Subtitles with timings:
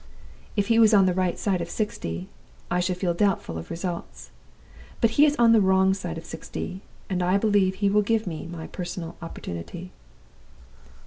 [0.55, 2.27] If he was on the right side of sixty,
[2.71, 4.31] I should feel doubtful of results.
[4.99, 8.25] But he is on the wrong side of sixty, and I believe he will give
[8.25, 9.91] me my personal opportunity.